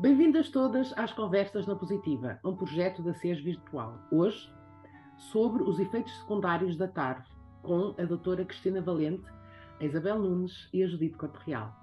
[0.00, 3.98] Bem-vindas todas às Conversas na Positiva, um projeto da SES Virtual.
[4.12, 4.48] Hoje,
[5.16, 7.26] sobre os efeitos secundários da TARV,
[7.64, 9.28] com a doutora Cristina Valente,
[9.80, 11.74] a Isabel Nunes e a Judite Corte Real.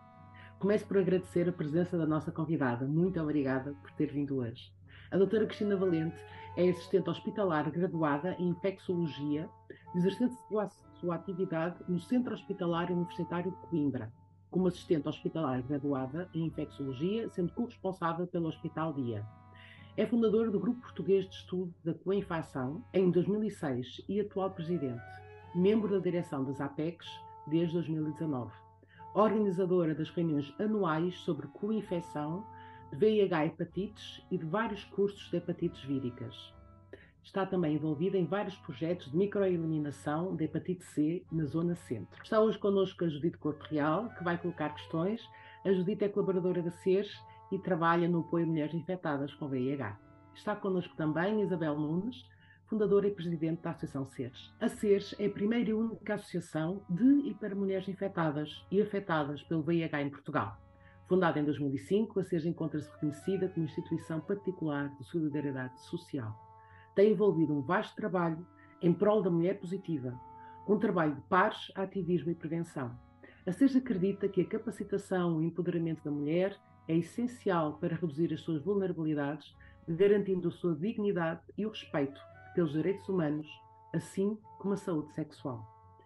[0.60, 2.88] Começo por agradecer a presença da nossa convidada.
[2.88, 4.72] Muito obrigada por ter vindo hoje.
[5.12, 6.16] A doutora Cristina Valente
[6.56, 9.50] é assistente hospitalar graduada em infecciologia,
[9.94, 10.70] exercendo sua,
[11.02, 14.10] sua atividade no Centro Hospitalar Universitário de Coimbra,
[14.56, 19.26] como assistente hospitalar graduada em infecciologia, sendo corresponsável pelo Hospital Dia.
[19.98, 25.04] É fundadora do Grupo Português de Estudo da Coinfecção em 2006 e atual presidente,
[25.54, 27.06] membro da direção das APECs
[27.46, 28.50] desde 2019.
[29.14, 32.46] Organizadora das reuniões anuais sobre coinfecção
[32.94, 36.54] de VIH hepatites e de vários cursos de hepatites víricas.
[37.26, 42.22] Está também envolvida em vários projetos de microeliminação de hepatite C na zona centro.
[42.24, 45.28] Está hoje connosco a Judite Corpo Real, que vai colocar questões.
[45.66, 47.12] A Judite é colaboradora da CERS
[47.52, 50.00] e trabalha no apoio a mulheres infectadas com VIH.
[50.36, 52.16] Está connosco também Isabel Nunes,
[52.68, 54.54] fundadora e presidente da Associação CERS.
[54.62, 59.42] A CERS é a primeira e única associação de e para mulheres infectadas e afetadas
[59.44, 60.62] pelo VIH em Portugal.
[61.10, 66.55] Fundada em 2005, a CERS encontra-se reconhecida como instituição particular de solidariedade social.
[66.96, 68.46] Tem envolvido um vasto trabalho
[68.82, 70.18] em prol da mulher positiva,
[70.68, 72.98] um trabalho de pares, ativismo e prevenção.
[73.46, 78.42] A CERS acredita que a capacitação e empoderamento da mulher é essencial para reduzir as
[78.42, 79.56] suas vulnerabilidades,
[79.88, 82.20] garantindo a sua dignidade e o respeito
[82.56, 83.48] pelos direitos humanos,
[83.94, 85.64] assim como a saúde sexual.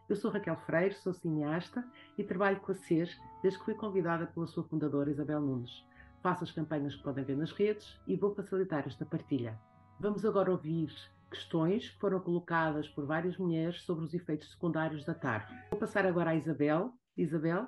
[0.10, 1.86] Eu sou Raquel Freire, sou cineasta
[2.18, 5.86] e trabalho com a CES desde que fui convidada pela sua fundadora Isabel Nunes.
[6.22, 9.58] Faço as campanhas que podem ver nas redes e vou facilitar esta partilha.
[10.02, 10.90] Vamos agora ouvir
[11.30, 15.54] questões que foram colocadas por várias mulheres sobre os efeitos secundários da TARF.
[15.70, 16.94] Vou passar agora à Isabel.
[17.18, 17.68] Isabel?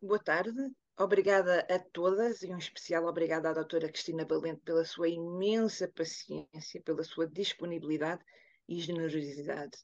[0.00, 0.70] Boa tarde.
[0.96, 6.80] Obrigada a todas e um especial obrigada à doutora Cristina Valente pela sua imensa paciência,
[6.84, 8.22] pela sua disponibilidade
[8.68, 9.76] e generosidade.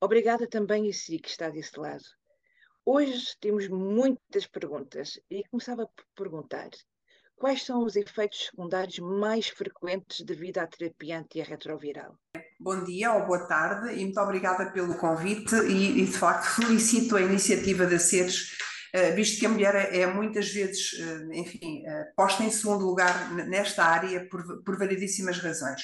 [0.00, 2.04] Obrigada também a si que está desse lado.
[2.86, 6.70] Hoje temos muitas perguntas e começava por perguntar
[7.38, 12.18] quais são os efeitos secundários mais frequentes devido à terapia antirretroviral?
[12.58, 17.16] Bom dia ou boa tarde e muito obrigada pelo convite e, e de facto felicito
[17.16, 18.56] a iniciativa da SERES
[18.92, 22.86] eh, visto que a mulher é, é muitas vezes, eh, enfim, eh, posta em segundo
[22.86, 25.82] lugar nesta área por, por variedíssimas razões.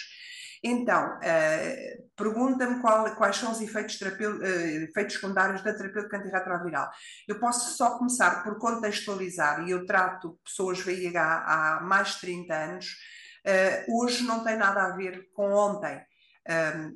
[0.67, 4.43] Então, uh, pergunta-me quais são os efeitos, uh,
[4.83, 6.91] efeitos secundários da terapêutica antirretroviral.
[7.29, 12.55] Eu posso só começar por contextualizar, e eu trato pessoas VIH há mais de 30
[12.55, 12.87] anos,
[13.47, 16.03] uh, hoje não tem nada a ver com ontem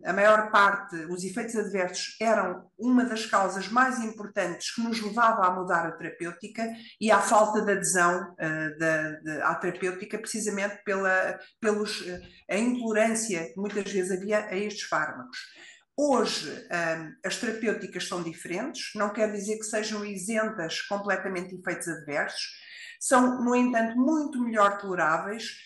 [0.04, 5.46] a maior parte, os efeitos adversos eram uma das causas mais importantes que nos levava
[5.46, 6.70] a mudar a terapêutica
[7.00, 12.20] e à falta de adesão uh, de, à terapêutica, precisamente pela pelos, uh,
[12.50, 15.38] a intolerância que muitas vezes havia a estes fármacos.
[16.00, 16.48] Hoje
[17.24, 22.52] as terapêuticas são diferentes, não quer dizer que sejam isentas completamente de efeitos adversos,
[23.00, 25.56] são, no entanto, muito melhor toleráveis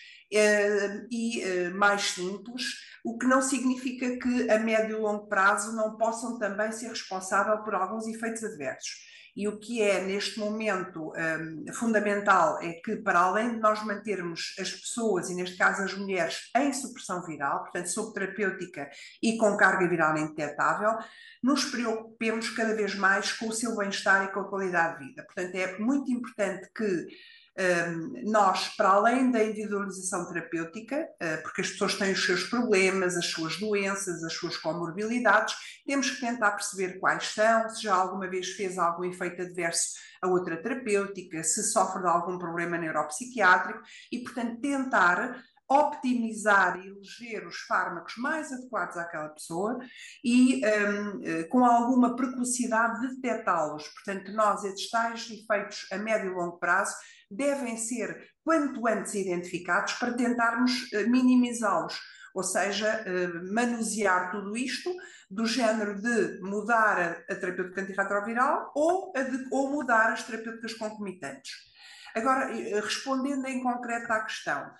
[1.11, 2.63] e mais simples
[3.03, 7.61] o que não significa que a médio e longo prazo não possam também ser responsáveis
[7.63, 9.13] por alguns efeitos adversos.
[9.35, 14.53] E o que é neste momento um, fundamental é que, para além de nós mantermos
[14.59, 18.89] as pessoas, e neste caso as mulheres, em supressão viral, portanto, sob terapêutica
[19.21, 20.99] e com carga viral indetetável,
[21.41, 25.23] nos preocupemos cada vez mais com o seu bem-estar e com a qualidade de vida.
[25.23, 27.07] Portanto, é muito importante que
[28.23, 33.27] nós, para além da individualização terapêutica, ah, porque as pessoas têm os seus problemas, as
[33.27, 35.55] suas doenças, as suas comorbilidades,
[35.85, 40.27] temos que tentar perceber quais são, se já alguma vez fez algum efeito adverso a
[40.27, 43.81] outra terapêutica, se sofre de algum problema neuropsiquiátrico
[44.11, 49.79] e, portanto, tentar optimizar e eleger os fármacos mais adequados àquela pessoa
[50.23, 53.87] e um, eh, com alguma precocidade detectá-los.
[53.87, 56.95] Portanto, nós, estes tais efeitos a médio e longo prazo,
[57.35, 61.99] devem ser quanto antes identificados para tentarmos eh, minimizá-los.
[62.35, 64.93] Ou seja, eh, manusear tudo isto
[65.29, 71.51] do género de mudar a, terapêutica antirretroviral ou, de, ou mudar as terapêuticas concomitantes.
[72.15, 72.51] Agora,
[72.81, 74.71] respondendo em concreto à questão,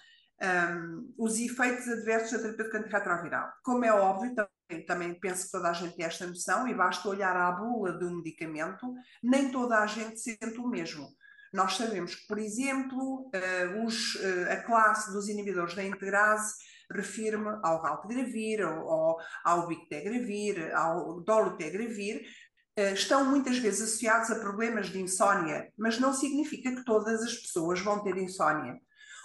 [0.44, 3.52] um, os efeitos adversos da terapêutica antirretroviral.
[3.64, 7.08] Como é óbvio, também, também penso que toda a gente tem esta noção e basta
[7.08, 11.08] olhar à bula um medicamento, nem toda a gente sente o mesmo.
[11.54, 16.56] Nós sabemos que, por exemplo, uh, os, uh, a classe dos inibidores da integrase
[16.92, 22.26] refere-me ao raltegravir, ao, ao bictegravir, ao dolutegravir,
[22.80, 27.36] uh, estão muitas vezes associados a problemas de insónia, mas não significa que todas as
[27.36, 28.80] pessoas vão ter insónia.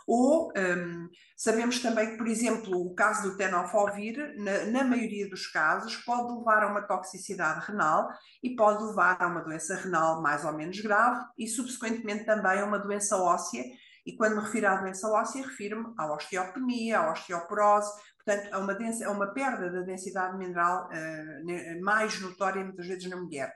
[0.09, 5.47] Ou um, sabemos também que, por exemplo, o caso do tenofovir, na, na, maioria dos
[5.49, 8.09] casos, pode levar a uma toxicidade renal
[8.43, 12.65] e pode levar a uma doença renal mais ou menos grave e, subsequentemente, também a
[12.65, 13.63] uma doença óssea.
[14.07, 18.73] E quando me refiro à doença óssea, refiro-me à osteopenia, à osteoporose, portanto, a uma,
[18.73, 23.55] a uma perda da densidade mineral uh, mais notória, muitas vezes, na mulher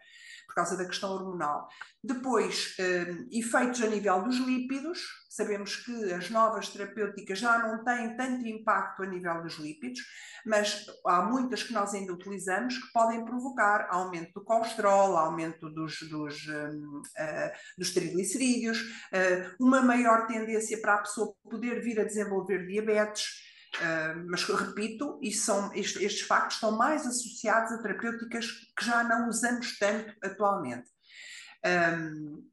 [0.53, 1.67] por causa da questão hormonal.
[2.05, 5.01] Depois, eh, efeitos a nível dos lípidos,
[5.31, 10.01] sabemos que as novas terapêuticas já não têm tanto impacto a nível dos lípidos,
[10.45, 16.01] mas há muitas que nós ainda utilizamos que podem provocar aumento do colesterol, aumento dos,
[16.11, 22.67] dos, uh, dos triglicerídeos, uh, uma maior tendência para a pessoa poder vir a desenvolver
[22.67, 23.52] diabetes.
[23.77, 28.47] Uh, mas repito, são, estes, estes, factos estão mais associados a terapêuticas
[28.77, 30.91] que já não usamos tanto atualmente.
[31.65, 32.45] Um,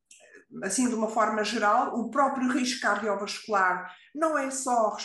[0.63, 4.95] assim, de uma forma geral, o próprio risco cardiovascular não é só,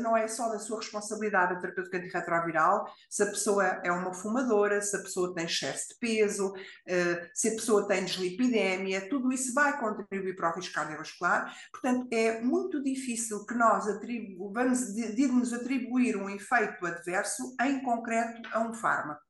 [0.00, 4.80] não é só da sua responsabilidade a terapêutica antirretroviral, se a pessoa é uma fumadora,
[4.80, 9.52] se a pessoa tem excesso de peso, uh, se a pessoa tem dislipidemia, tudo isso
[9.54, 11.54] vai contribuir para o risco cardiovascular.
[11.72, 18.48] Portanto, é muito difícil que nós atribu vamos de, atribuir um efeito adverso em concreto
[18.52, 19.22] a um fármaco.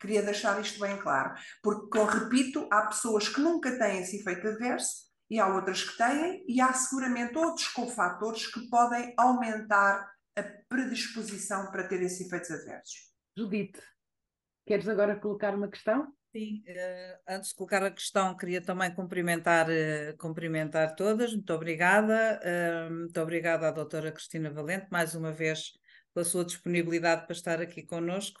[0.00, 1.32] Queria deixar isto bem claro,
[1.62, 6.44] porque, repito, há pessoas que nunca têm esse efeito adverso e há outras que têm,
[6.46, 13.10] e há seguramente outros cofatores que podem aumentar a predisposição para ter esses efeitos adversos.
[13.34, 13.80] Judite,
[14.66, 16.12] queres agora colocar uma questão?
[16.36, 21.32] Sim, uh, antes de colocar a questão, queria também cumprimentar, uh, cumprimentar todas.
[21.32, 22.38] Muito obrigada.
[22.44, 25.72] Uh, muito obrigada à doutora Cristina Valente, mais uma vez,
[26.12, 28.38] pela sua disponibilidade para estar aqui conosco.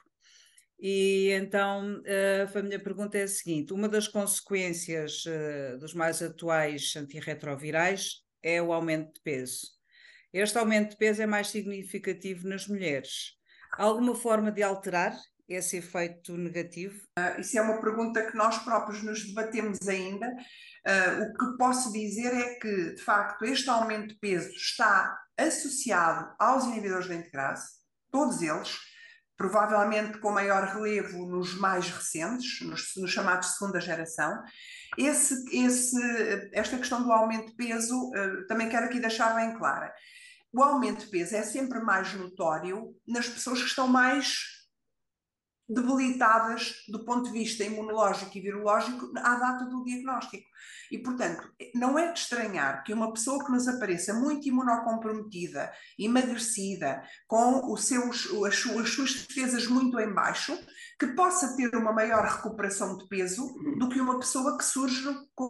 [0.84, 6.20] E então eh, a minha pergunta é a seguinte: uma das consequências uh, dos mais
[6.20, 9.68] atuais antirretrovirais é o aumento de peso.
[10.32, 13.36] Este aumento de peso é mais significativo nas mulheres.
[13.78, 15.16] Há alguma forma de alterar
[15.48, 17.00] esse efeito negativo?
[17.16, 20.26] Uh, isso é uma pergunta que nós próprios nos debatemos ainda.
[20.26, 26.34] Uh, o que posso dizer é que, de facto, este aumento de peso está associado
[26.40, 27.68] aos inibidores da integrase,
[28.10, 28.90] todos eles
[29.42, 34.40] provavelmente com maior relevo nos mais recentes, nos, nos chamados de segunda geração.
[34.96, 39.92] Esse, esse, esta questão do aumento de peso, uh, também quero aqui deixar bem clara.
[40.52, 44.44] O aumento de peso é sempre mais notório nas pessoas que estão mais
[45.68, 50.46] debilitadas do ponto de vista imunológico e virológico à data do diagnóstico.
[50.90, 57.02] E, portanto, não é de estranhar que uma pessoa que nos apareça muito imunocomprometida, emagrecida,
[57.26, 60.56] com os seus, as, suas, as suas defesas muito em baixo,
[61.02, 65.48] que possa ter uma maior recuperação de peso do que uma pessoa que surge com,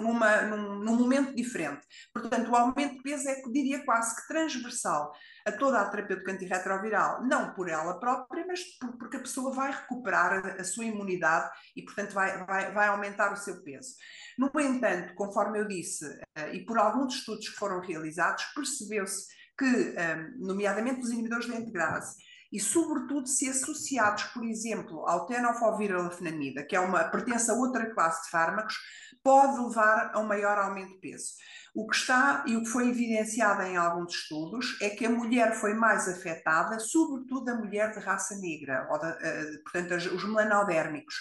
[0.00, 1.86] numa, num, num momento diferente.
[2.12, 5.12] Portanto, o aumento de peso é, diria, quase que transversal
[5.46, 9.70] a toda a terapêutica antirretroviral, não por ela própria, mas por, porque a pessoa vai
[9.70, 13.94] recuperar a, a sua imunidade e, portanto, vai, vai, vai, aumentar o seu peso.
[14.40, 19.26] No entanto, conforme eu disse, uh, e por alguns estudos que foram realizados, percebeu-se
[19.58, 22.16] que, eh, nomeadamente os inibidores da integrase,
[22.52, 28.24] e sobretudo se associados, por exemplo, ao tenofovir-alafenamida, que é uma pertence a outra classe
[28.24, 28.76] de fármacos,
[29.22, 31.34] pode levar a um maior aumento de peso.
[31.74, 35.54] O que está e o que foi evidenciado em alguns estudos é que a mulher
[35.54, 41.14] foi mais afetada, sobretudo a mulher de raça negra, uh, portanto, os melanodérmicos.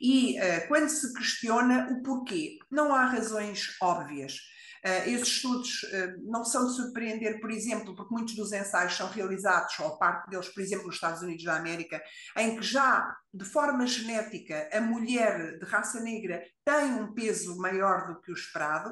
[0.00, 4.38] E uh, quando se questiona o porquê, não há razões óbvias.
[4.86, 9.08] Uh, esses estudos uh, não são de surpreender, por exemplo, porque muitos dos ensaios são
[9.08, 12.02] realizados, ou parte deles, por exemplo, nos Estados Unidos da América,
[12.36, 18.08] em que já de forma genética a mulher de raça negra tem um peso maior
[18.08, 18.90] do que o esperado.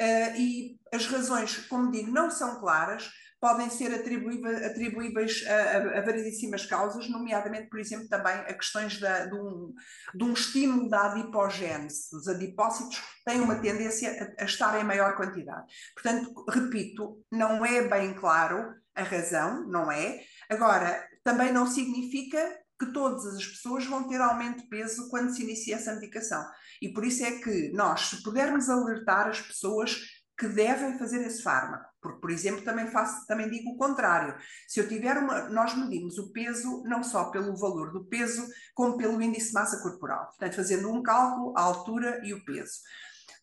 [0.00, 3.10] Uh, e as razões, como digo, não são claras,
[3.40, 9.26] podem ser atribuíveis, a, a, a, variedíssimas causas, nomeadamente, por exemplo, também a questões da,
[9.26, 9.72] de, um,
[10.14, 12.14] de, um, estímulo da adipogênese.
[12.14, 15.66] Os adipócitos têm uma tendência a, a estar em maior quantidade.
[15.94, 20.20] Portanto, repito, não é bem claro a razão, não é?
[20.50, 22.38] Agora, também não significa
[22.78, 26.44] que todas as pessoas vão ter aumento de peso quando se inicia essa medicação.
[26.80, 30.00] E por isso é que nós, se pudermos alertar as pessoas
[30.38, 34.36] que devem fazer esse fármaco, porque, por exemplo, também, faço, também digo o contrário.
[34.68, 35.48] Se eu tiver uma.
[35.48, 39.82] Nós medimos o peso não só pelo valor do peso, como pelo índice de massa
[39.82, 40.26] corporal.
[40.26, 42.78] Portanto, fazendo um cálculo, a altura e o peso.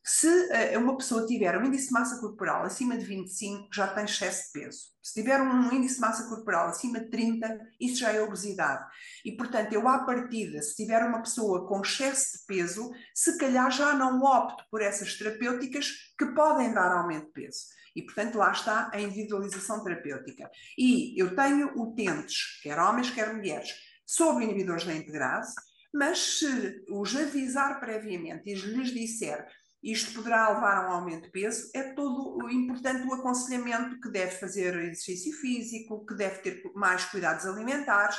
[0.08, 4.06] Se uh, uma pessoa tiver um índice de massa corporal acima de 25, já tem
[4.06, 4.82] excesso de peso.
[5.02, 8.86] Se tiver um índice de massa corporal acima de 30, isso já é obesidade.
[9.26, 13.72] E, portanto, eu, à partida, se tiver uma pessoa com excesso de peso, se calhar
[13.72, 17.66] já não opto por essas terapêuticas que podem dar aumento de peso.
[17.96, 20.52] E, portanto, lá está a individualização terapêutica.
[20.78, 23.72] E eu tenho utentes, quer homens, quer mulheres,
[24.06, 25.56] sobre inibidores da integrase,
[25.92, 29.48] mas se os avisar previamente e lhes disser
[29.92, 34.32] isto poderá levar a um aumento de peso, é todo importante o aconselhamento que deve
[34.32, 38.18] fazer exercício físico, que deve ter mais cuidados alimentares,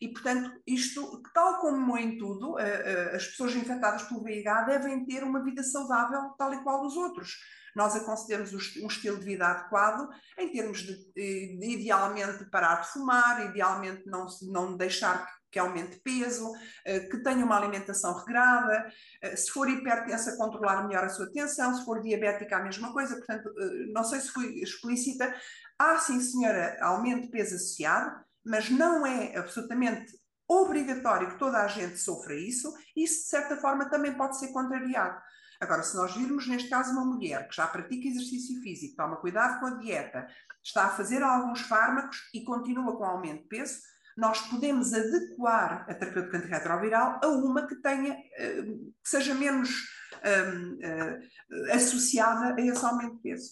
[0.00, 2.56] e, portanto, isto, tal como em tudo,
[3.14, 7.38] as pessoas infectadas pelo VIH devem ter uma vida saudável, tal e qual os outros.
[7.74, 10.08] Nós aconselhamos um estilo de vida adequado,
[10.38, 16.52] em termos de, de idealmente, parar de fumar, idealmente, não, não deixar que aumente peso,
[16.84, 21.74] eh, que tenha uma alimentação regrada, eh, se for hipertensa, controlar melhor a sua tensão,
[21.74, 23.16] se for diabética, a mesma coisa.
[23.16, 25.34] Portanto, eh, não sei se fui explícita.
[25.78, 30.12] Há, sim, senhora, aumento de peso associado, mas não é absolutamente
[30.46, 32.70] obrigatório que toda a gente sofra isso.
[32.94, 35.18] Isso, de certa forma, também pode ser contrariado.
[35.58, 39.58] Agora, se nós virmos, neste caso, uma mulher que já pratica exercício físico, toma cuidado
[39.58, 40.28] com a dieta,
[40.62, 43.78] está a fazer alguns fármacos e continua com aumento de peso,
[44.16, 49.68] nós podemos adequar a terapêutica antirretroviral a uma que tenha, eh, que seja menos
[50.24, 53.50] um, uh, associada a esse aumento de peso.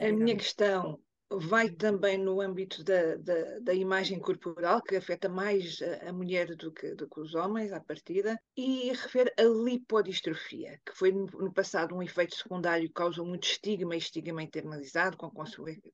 [0.00, 5.80] A minha questão vai também no âmbito da, da, da, imagem corporal, que afeta mais
[5.82, 10.80] a, a mulher do que, do que, os homens, à partida, e refere a lipodistrofia,
[10.86, 15.16] que foi no, no passado um efeito secundário que causou muito estigma e estigma internalizado,
[15.16, 15.30] com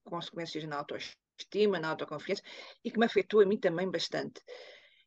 [0.05, 2.42] consequências na autoestima autoestima, na autoconfiança
[2.85, 4.40] e que me afetou a mim também bastante.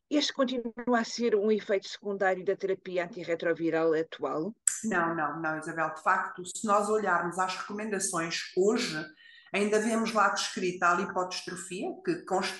[0.10, 4.54] Este continua a ser um efeito secundário da terapia antirretroviral atual?
[4.84, 5.94] Não, não, não, Isabel.
[5.94, 9.04] De facto, se nós olharmos às recomendações hoje,
[9.52, 12.16] ainda vemos lá descrita a lipodistrofia, que,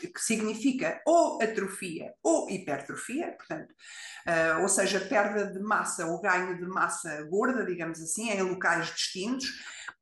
[0.08, 3.72] que significa ou atrofia ou hipertrofia, portanto,
[4.28, 8.88] uh, ou seja, perda de massa ou ganho de massa gorda, digamos assim, em locais
[8.88, 9.48] distintos,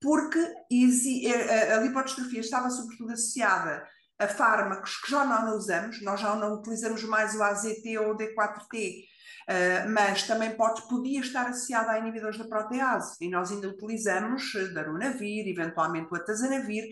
[0.02, 3.88] porque a, a lipodistrofia estava sobretudo associada
[4.20, 8.18] a fármacos que já não usamos, nós já não utilizamos mais o AZT ou o
[8.18, 13.68] D4T, Uh, mas também pode, podia estar associada a inibidores da protease, e nós ainda
[13.68, 16.86] utilizamos darunavir, eventualmente o atazanavir,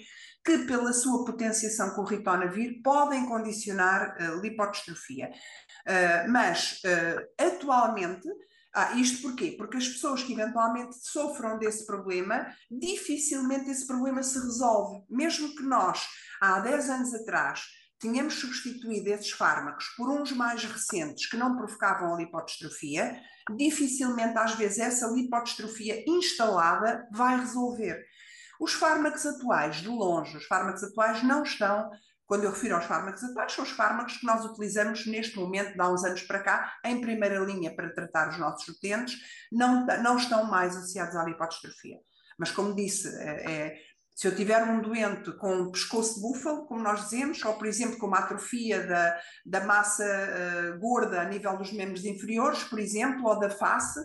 [0.44, 5.30] que pela sua potenciação com o ritonavir podem condicionar uh, lipodistrofia.
[6.28, 6.82] Mas
[7.40, 8.28] atualmente
[8.74, 9.56] ah, isto porquê?
[9.58, 15.04] Porque as pessoas que eventualmente sofram desse problema, dificilmente esse problema se resolve.
[15.10, 16.08] Mesmo que nós,
[16.40, 17.64] há 10 anos atrás,
[18.00, 23.20] tínhamos substituído esses fármacos por uns mais recentes que não provocavam a lipodistrofia,
[23.58, 28.06] dificilmente às vezes essa lipodistrofia instalada vai resolver.
[28.60, 31.90] Os fármacos atuais, de longe, os fármacos atuais não estão,
[32.30, 35.82] quando eu refiro aos fármacos atuais, são os fármacos que nós utilizamos neste momento, de
[35.82, 39.18] há uns anos para cá, em primeira linha para tratar os nossos utentes,
[39.52, 41.98] não, não estão mais associados à lipodistrofia.
[42.38, 43.76] Mas, como disse, é, é
[44.16, 47.66] se eu tiver um doente com um pescoço de búfalo, como nós dizemos, ou por
[47.66, 52.80] exemplo com uma atrofia da, da massa uh, gorda a nível dos membros inferiores, por
[52.80, 54.00] exemplo, ou da face,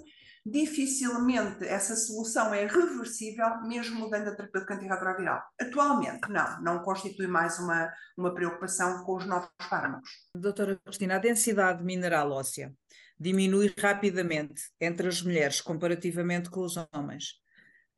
[0.44, 5.42] dificilmente essa solução é reversível, mesmo mudando a terapêutica antirretroviral.
[5.60, 10.10] Atualmente, não, não constitui mais uma, uma preocupação com os novos fármacos.
[10.36, 12.74] Doutora Cristina, a densidade mineral óssea
[13.18, 17.40] diminui rapidamente entre as mulheres comparativamente com os homens.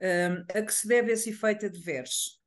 [0.01, 2.39] Um, a que se deve esse efeito adverso?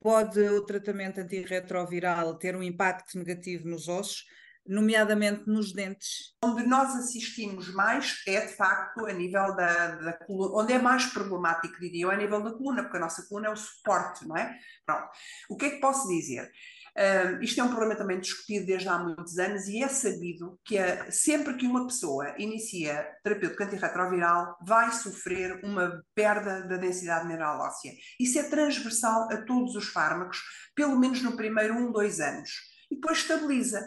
[0.00, 4.24] Pode o tratamento antirretroviral ter um impacto negativo nos ossos,
[4.68, 6.34] nomeadamente nos dentes?
[6.42, 11.06] Onde nós assistimos mais é, de facto, a nível da, da coluna, onde é mais
[11.06, 14.36] problemático, diria eu, a nível da coluna, porque a nossa coluna é o suporte, não
[14.36, 14.56] é?
[14.84, 15.08] Pronto.
[15.48, 16.50] O que é que posso dizer?
[16.96, 20.78] Uh, isto é um problema também discutido desde há muitos anos e é sabido que
[20.78, 27.60] é, sempre que uma pessoa inicia terapêutico antirretroviral vai sofrer uma perda da densidade mineral
[27.60, 27.92] óssea.
[28.18, 30.42] Isso é transversal a todos os fármacos,
[30.74, 32.50] pelo menos no primeiro um, dois anos.
[32.90, 33.78] E depois estabiliza.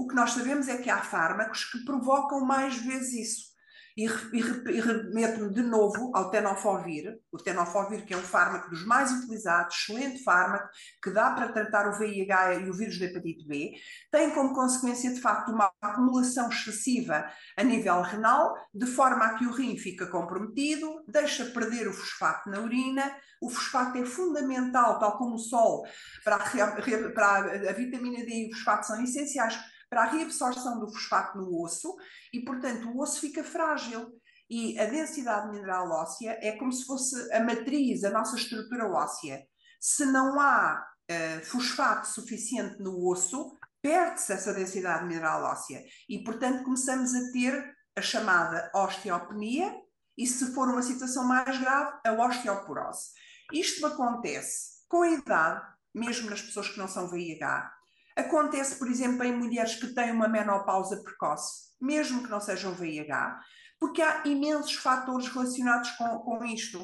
[0.00, 3.50] O que nós sabemos é que há fármacos que provocam mais vezes isso.
[3.94, 8.82] E, e, e remeto-me de novo ao tenofovir, o tenofovir que é um fármaco dos
[8.86, 10.70] mais utilizados, excelente fármaco,
[11.02, 13.72] que dá para tratar o VIH e o vírus da hepatite B,
[14.10, 19.44] tem como consequência, de facto, uma acumulação excessiva a nível renal, de forma a que
[19.44, 25.18] o rim fica comprometido, deixa perder o fosfato na urina, o fosfato é fundamental, tal
[25.18, 25.86] como o sol,
[26.24, 29.58] para a, para a, a vitamina D e o fosfato são essenciais
[29.90, 31.96] para a reabsorção do fosfato no osso
[32.32, 34.08] e, portanto, o osso fica frágil.
[34.48, 39.44] E a densidade mineral óssea é como se fosse a matriz, a nossa estrutura óssea.
[39.80, 45.84] Se não há uh, fosfato suficiente no osso, perde-se essa densidade mineral óssea.
[46.08, 49.74] E, portanto, começamos a ter a chamada osteopenia
[50.16, 53.10] e, se for uma situação mais grave, a osteoporose.
[53.52, 57.72] Isto acontece com a idade, mesmo nas pessoas que não são VIH.
[58.20, 63.40] Acontece, por exemplo, em mulheres que têm uma menopausa precoce, mesmo que não sejam VIH,
[63.78, 66.78] porque há imensos fatores relacionados com, com isto.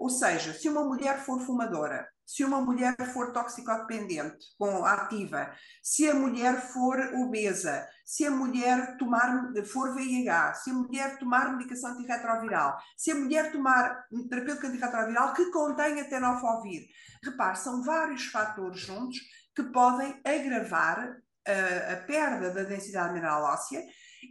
[0.00, 6.08] Ou seja, se uma mulher for fumadora, se uma mulher for toxicodependente, com ativa, se
[6.08, 11.90] a mulher for obesa, se a mulher tomar, for VIH, se a mulher tomar medicação
[11.90, 16.86] antirretroviral, se a mulher tomar terapêutico antirretroviral que contenha tenofovir.
[17.22, 19.18] Repare, são vários fatores juntos
[19.54, 23.82] que podem agravar uh, a perda da densidade mineral óssea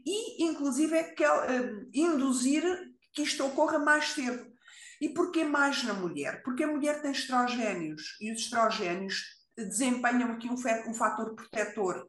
[0.05, 2.63] e, inclusive, que, uh, induzir
[3.13, 4.47] que isto ocorra mais cedo.
[5.01, 6.43] E porquê mais na mulher?
[6.43, 9.23] Porque a mulher tem estrogénios e os estrogénios
[9.55, 10.55] desempenham aqui um,
[10.87, 12.05] um fator protetor.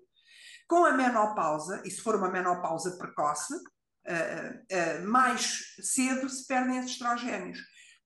[0.69, 6.79] Com a menopausa, e se for uma menopausa precoce, uh, uh, mais cedo se perdem
[6.79, 7.59] esses estrogénios.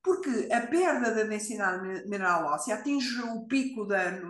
[0.03, 4.21] Porque a perda da densidade mineral óssea atinge o pico da.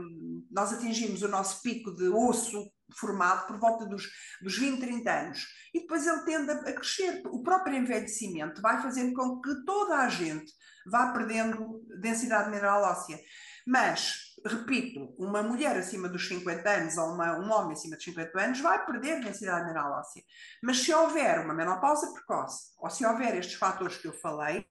[0.55, 4.05] Nós atingimos o nosso pico de osso formado por volta dos,
[4.41, 5.47] dos 20, 30 anos.
[5.75, 7.23] E depois ele tende a, crescer.
[7.27, 10.53] O próprio envelhecimento vai fazendo com que toda a gente
[10.87, 13.19] vá perdendo densidade mineral óssea.
[13.67, 18.41] Mas, repito, uma mulher acima dos 50 anos ou uma, um homem acima dos 50
[18.41, 20.23] anos vai perder densidade mineral óssea.
[20.63, 24.67] Mas se houver uma menopausa precoce, ou se houver estes fatores que eu falei,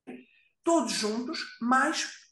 [0.64, 2.23] todos juntos, mais,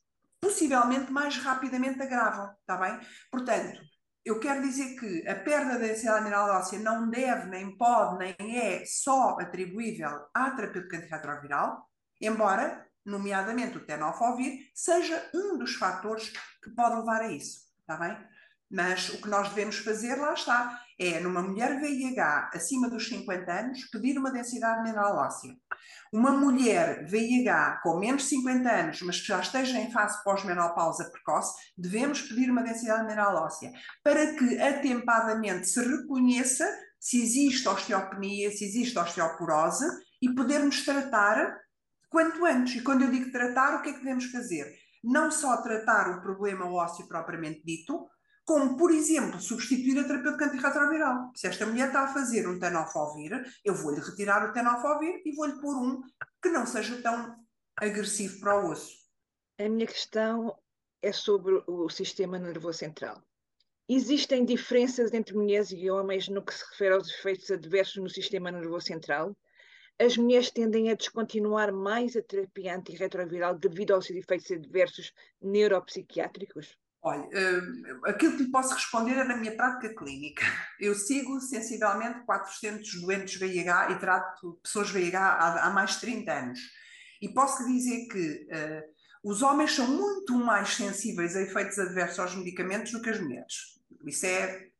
[0.41, 2.99] possivelmente mais rapidamente agravam, está bem?
[3.31, 3.79] Portanto,
[4.25, 8.57] eu quero dizer que a perda da densidade mineral óssea não deve, nem pode, nem
[8.57, 11.87] é só atribuível à terapêutica antirretroviral,
[12.19, 16.31] embora, nomeadamente o tenofovir, seja um dos fatores
[16.63, 18.17] que pode levar a isso, está bem?
[18.71, 23.51] Mas o que nós devemos fazer, lá está, é numa mulher VIH acima dos 50
[23.51, 25.53] anos, pedir uma densidade mineral óssea.
[26.13, 31.09] Uma mulher VIH com menos de 50 anos, mas que já esteja em fase pós-menopausa
[31.11, 33.71] precoce, devemos pedir uma densidade mineral óssea
[34.03, 36.65] para que atempadamente se reconheça
[37.01, 39.85] se existe osteopenia, se existe osteoporose
[40.21, 41.59] e podermos tratar
[42.07, 42.75] quanto antes.
[42.75, 44.71] E quando eu digo tratar, o que é que devemos fazer?
[45.03, 48.07] Não só tratar o problema ósseo propriamente dito,
[48.45, 51.31] como, por exemplo, substituir a terapêutica antirretroviral.
[51.35, 53.31] Se esta mulher está a fazer um tenofovir,
[53.63, 56.01] eu vou-lhe retirar o tenofovir e vou-lhe pôr um
[56.41, 57.35] que não seja tão
[57.77, 59.01] agressivo para o osso.
[59.59, 60.57] A minha questão
[61.01, 63.21] é sobre o sistema nervoso central.
[63.87, 68.51] Existem diferenças entre mulheres e homens no que se refere aos efeitos adversos no sistema
[68.51, 69.35] nervoso central?
[69.99, 76.77] As mulheres tendem a descontinuar mais a terapia antirretroviral devido aos efeitos adversos neuropsiquiátricos?
[77.03, 80.45] Olha, uh, aquilo que lhe posso responder é na minha prática clínica.
[80.79, 86.31] Eu sigo sensivelmente 400 doentes VIH e trato pessoas VIH há, há mais de 30
[86.31, 86.59] anos.
[87.19, 88.83] E posso dizer que uh,
[89.23, 93.79] os homens são muito mais sensíveis a efeitos adversos aos medicamentos do que as mulheres.
[94.05, 94.70] Isso é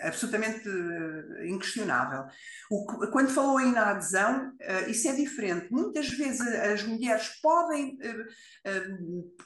[0.00, 2.26] absolutamente uh, inquestionável.
[2.70, 5.70] O, quando falou aí na adesão, uh, isso é diferente.
[5.70, 7.98] Muitas vezes as mulheres podem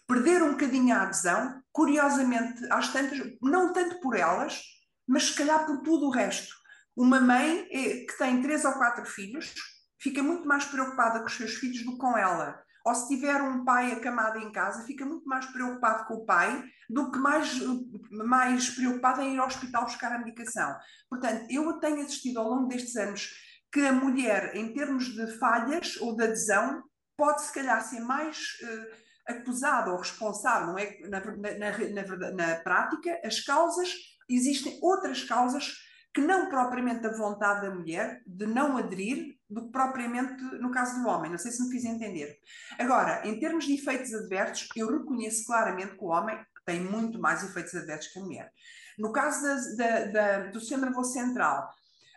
[0.07, 4.61] perder um bocadinho a adesão, curiosamente, às tantas, não tanto por elas,
[5.07, 6.55] mas se calhar por tudo o resto.
[6.97, 9.53] Uma mãe que tem três ou quatro filhos
[10.01, 13.41] fica muito mais preocupada com os seus filhos do que com ela ou se tiver
[13.41, 17.59] um pai acamado em casa, fica muito mais preocupado com o pai do que mais,
[18.11, 20.77] mais preocupado em ir ao hospital buscar a medicação.
[21.09, 23.31] Portanto, eu tenho assistido ao longo destes anos
[23.73, 26.85] que a mulher, em termos de falhas ou de adesão,
[27.17, 30.99] pode se calhar ser mais uh, acusada ou responsável, não é?
[31.09, 33.95] Na, na, na, na prática, as causas,
[34.29, 35.73] existem outras causas
[36.15, 41.03] que não propriamente a vontade da mulher de não aderir do que propriamente no caso
[41.03, 41.31] do homem.
[41.31, 42.39] Não sei se me fiz entender.
[42.79, 47.43] Agora, em termos de efeitos adversos, eu reconheço claramente que o homem tem muito mais
[47.43, 48.53] efeitos adversos que a mulher.
[48.97, 49.43] No caso
[49.77, 51.69] da, da, da, do sistema nervoso central,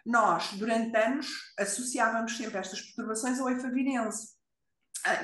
[0.05, 1.27] nós, durante anos,
[1.59, 4.36] associávamos sempre estas perturbações ao efavirense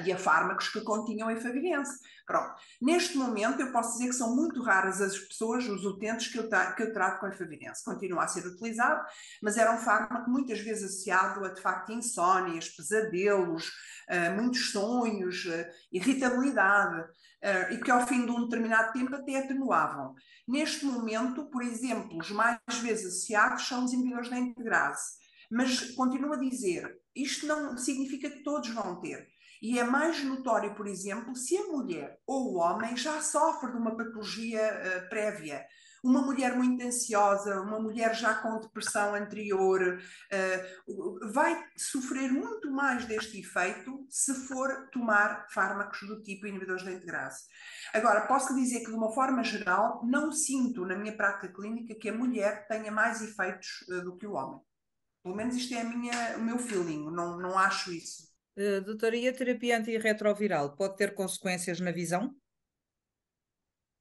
[0.06, 2.00] e a fármacos que continham efavirense.
[2.26, 2.54] Pronto.
[2.82, 6.50] Neste momento, eu posso dizer que são muito raras as pessoas, os utentes que eu,
[6.76, 7.84] que eu trato com efavirense.
[7.84, 9.04] Continua a ser utilizado,
[9.42, 13.68] mas era um fármaco muitas vezes associado a, de facto, insónias, pesadelos,
[14.10, 19.40] uh, muitos sonhos, uh, irritabilidade, uh, e que ao fim de um determinado tempo até
[19.40, 20.16] atenuavam.
[20.48, 25.24] Neste momento, por exemplo, os mais vezes associados são os inibidores da integrase.
[25.52, 29.33] Mas continuo a dizer, isto não significa que todos vão ter.
[29.63, 33.78] E é mais notório, por exemplo, se a mulher ou o homem já sofre de
[33.78, 35.65] uma patologia uh, prévia.
[36.04, 43.06] uma mulher muito ansiosa, uma mulher já com depressão anterior, uh, vai sofrer muito mais
[43.06, 47.45] deste efeito se for tomar fármacos do tipo inibidores da integrase.
[47.93, 52.10] Agora, posso dizer que, de uma forma geral, não sinto na minha prática clínica que
[52.10, 54.60] a mulher tenha mais efeitos uh, do que o homem.
[55.23, 58.33] Pelo menos isto é minha, o meu feeling, não, não acho isso.
[58.56, 62.36] Uh, doutora, e a terapia antirretroviral pode ter consequências na visão?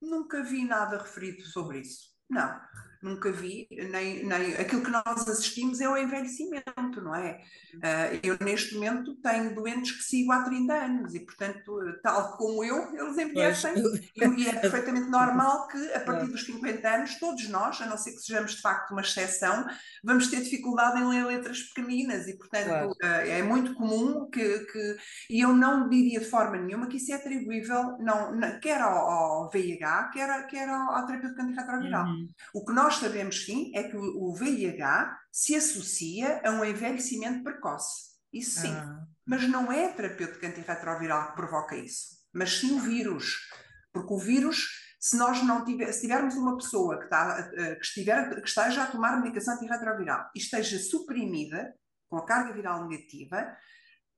[0.01, 2.11] Nunca vi nada referido sobre isso.
[2.29, 2.61] Não
[3.03, 7.41] nunca vi, nem, nem aquilo que nós assistimos é o envelhecimento, não é?
[7.75, 12.63] Uh, eu neste momento tenho doentes que sigo há 30 anos e, portanto, tal como
[12.63, 17.49] eu, eles envelhecem e, e, é perfeitamente normal que a partir dos 50 anos, todos
[17.49, 19.67] nós, a não ser que sejamos de facto uma exceção,
[20.05, 22.91] vamos ter dificuldade em ler letras pequeninas e, portanto, claro.
[22.91, 24.97] uh, é muito comum que, que,
[25.31, 29.11] e eu não diria de forma nenhuma que isso é atribuível não, não quer ao,
[29.11, 32.07] ao VIH, quer, quer ao, à terapia de antirretroviral.
[32.07, 32.29] Uhum.
[32.55, 37.43] O que nós nós sabemos sim é que o VIH se associa a um envelhecimento
[37.43, 38.13] precoce.
[38.31, 38.73] Isso sim.
[38.73, 39.07] Ah.
[39.25, 43.49] Mas não é a terapêutica antirretroviral que provoca isso, mas sim o vírus.
[43.93, 44.69] Porque o vírus,
[45.01, 48.83] se nós não tiver, se tivermos uma pessoa que, está, eh, que, estiver, que esteja
[48.83, 51.75] a tomar medicação antirretroviral e esteja suprimida,
[52.11, 53.57] com a carga viral negativa,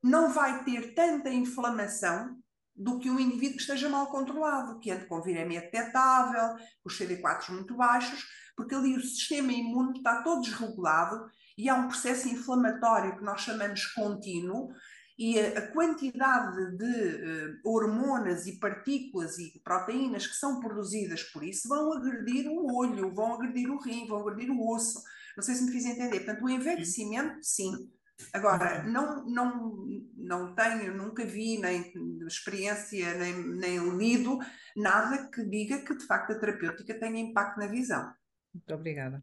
[0.02, 2.36] não vai ter tanta inflamação
[2.74, 7.50] do que um indivíduo que esteja mal controlado, que ande com viremia detectável, os CD4
[7.50, 8.24] muito baixos,
[8.56, 13.40] porque ali o sistema imune está todo desregulado e há um processo inflamatório que nós
[13.40, 14.72] chamamos contínuo
[15.16, 21.68] e a, quantidade de uh, hormonas e partículas e proteínas que são produzidas por isso
[21.68, 25.00] vão agredir o olho, vão agredir o rim, vão agredir o osso.
[25.36, 26.20] Não sei se me fiz entender.
[26.20, 27.90] Portanto, o envelhecimento, sim.
[28.32, 29.86] Agora, não, não,
[30.16, 31.92] não tenho, nunca vi, nem
[32.26, 34.38] experiência, nem, nem lido
[34.76, 38.12] nada que diga que de facto a terapêutica tenha impacto na visão.
[38.54, 39.22] Muito obrigada.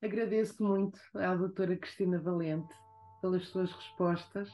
[0.00, 2.72] Agradeço muito à doutora Cristina Valente
[3.20, 4.50] pelas suas respostas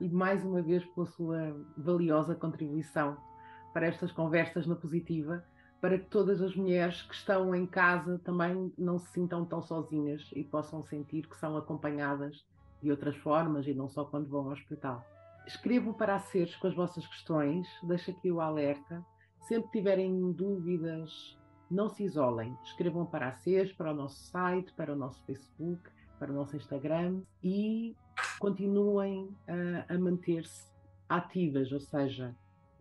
[0.00, 3.16] e mais uma vez pela sua valiosa contribuição
[3.72, 5.44] para estas conversas na positiva,
[5.80, 10.30] para que todas as mulheres que estão em casa também não se sintam tão sozinhas
[10.34, 12.46] e possam sentir que são acompanhadas
[12.82, 15.04] de outras formas e não só quando vão ao hospital.
[15.46, 16.20] Escrevam para a
[16.60, 19.04] com as vossas questões, deixo aqui o alerta.
[19.42, 21.38] Sempre tiverem dúvidas
[21.70, 25.90] não se isolem, escrevam para a CES, para o nosso site, para o nosso Facebook,
[26.18, 27.94] para o nosso Instagram e
[28.38, 30.70] continuem a, a manter-se
[31.08, 32.34] ativas, ou seja,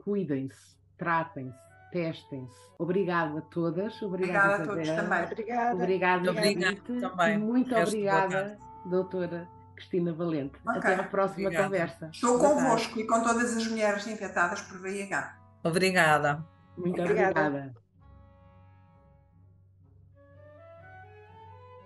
[0.03, 1.57] cuidem-se, tratem-se,
[1.91, 2.55] testem-se.
[2.77, 4.01] Obrigada a todas.
[4.01, 5.23] Obrigada, obrigada a todos também.
[5.23, 5.75] Obrigada.
[5.75, 7.37] Obrigada, obrigada também.
[7.37, 10.55] Muito Resto obrigada, doutora Cristina Valente.
[10.61, 10.77] Okay.
[10.77, 11.65] Até à próxima obrigada.
[11.65, 12.09] conversa.
[12.11, 15.37] Estou convosco e com todas as mulheres infectadas por VIH.
[15.63, 16.45] Obrigada.
[16.77, 17.47] Muito obrigada.
[17.47, 17.84] obrigada.